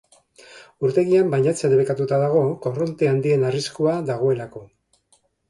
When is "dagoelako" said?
4.11-4.65